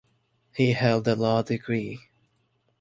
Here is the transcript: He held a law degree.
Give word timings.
He 0.55 0.73
held 0.73 1.07
a 1.07 1.15
law 1.15 1.43
degree. 1.43 1.99